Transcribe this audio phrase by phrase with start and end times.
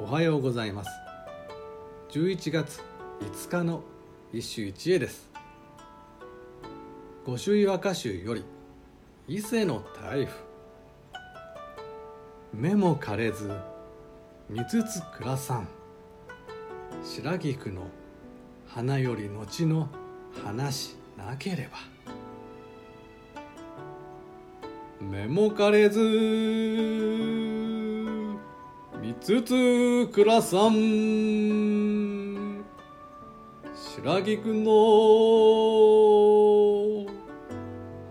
[0.00, 0.90] おはようございます。
[2.10, 2.80] 11月
[3.20, 3.82] 5日の
[4.32, 5.28] 一首一会です。
[7.26, 8.44] 御朱意和歌集より
[9.26, 10.28] 伊勢の大夫。
[12.54, 13.50] 目も枯れず
[14.48, 15.68] 見つつ暮らさん。
[17.02, 17.88] 白菊の
[18.68, 19.88] 花より後の
[20.44, 21.78] 話なければ。
[25.00, 27.17] 目も枯れず
[29.20, 32.64] つつくらさん。
[33.74, 34.72] 白菊の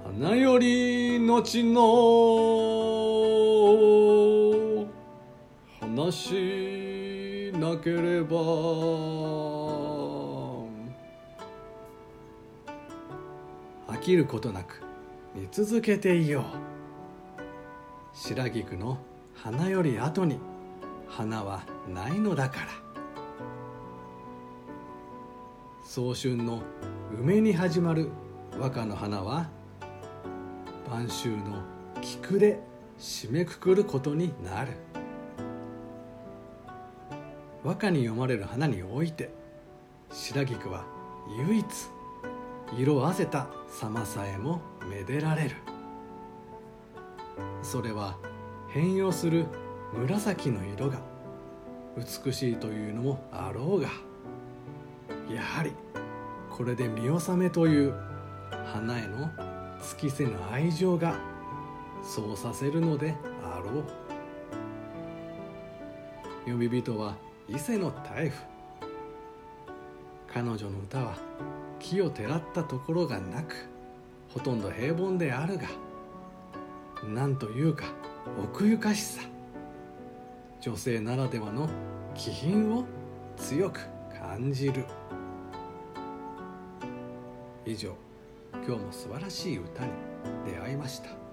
[0.04, 1.82] 花より後の
[5.80, 8.38] 話なければ。
[13.88, 14.84] 飽きることなく
[15.34, 16.44] 見続けていよう。
[18.14, 18.98] 白菊の
[19.34, 20.38] 花より後に。
[21.10, 22.68] 花はないのだから。
[25.84, 26.62] 早春の
[27.18, 28.10] 梅に始まる
[28.60, 29.50] 和歌の花は
[30.90, 31.64] 晩秋の
[32.02, 32.60] 菊で
[33.00, 34.74] 締めくくることになる。
[37.64, 39.32] 和歌に読まれる花において
[40.12, 40.86] 白菊は
[41.48, 41.66] 唯一
[42.78, 45.56] 色あせた様さえもめでられる。
[47.62, 48.18] それは
[48.70, 49.46] 変容する
[49.94, 51.00] 紫の色が
[51.98, 53.90] 美しいというのもあろうが
[55.34, 55.72] やはり
[56.50, 57.94] これで見納めという
[58.66, 59.30] 花への
[60.00, 61.20] 尽きせぬ愛情が
[62.04, 63.84] そうさせるのであろう。
[66.46, 67.16] 読み人は
[67.50, 68.32] 伊勢の大夫。
[70.34, 71.16] 彼女の歌は
[71.80, 73.68] 木をてらったところがなく
[74.30, 75.68] ほとんど平凡であるが
[77.04, 77.86] 何というか
[78.44, 79.37] 奥ゆかしさ。
[80.68, 81.70] 女性ならではの
[82.14, 82.84] 気品を
[83.38, 83.88] 強く
[84.20, 84.84] 感じる。
[87.66, 87.96] 以上
[88.66, 89.92] 今日も素晴らしい歌に
[90.46, 91.27] 出会いました。